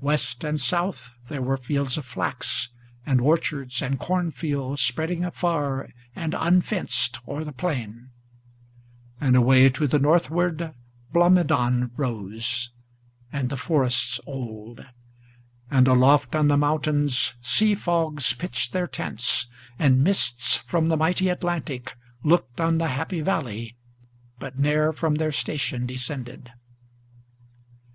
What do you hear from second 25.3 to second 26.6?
station descended.